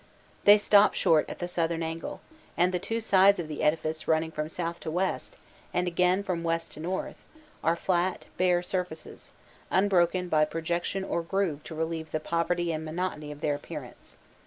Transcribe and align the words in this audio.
They 0.45 0.57
stop 0.57 0.95
short 0.95 1.29
at 1.29 1.37
the 1.37 1.47
southern 1.47 1.83
angle, 1.83 2.21
and 2.57 2.73
the 2.73 2.79
two 2.79 2.99
sides 3.01 3.37
of 3.37 3.47
the 3.47 3.61
edifice 3.61 4.07
running 4.07 4.31
from 4.31 4.49
south 4.49 4.79
to 4.79 4.89
west, 4.89 5.37
and 5.75 5.87
again 5.87 6.23
from 6.23 6.41
west 6.41 6.73
to 6.73 6.79
north, 6.79 7.23
are 7.63 7.75
flat, 7.75 8.25
bare 8.35 8.63
surfaces, 8.63 9.29
unbroken 9.69 10.27
by 10.27 10.45
projection 10.45 11.03
or 11.03 11.21
groove 11.21 11.63
to 11.65 11.75
relieve 11.75 12.09
the 12.09 12.19
poverty 12.19 12.71
and 12.71 12.83
monotony 12.83 13.31
of 13.31 13.41
their 13.41 13.53
appearance. 13.53 14.17